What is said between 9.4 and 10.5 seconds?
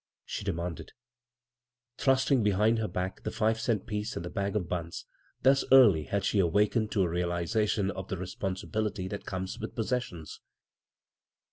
with possessions.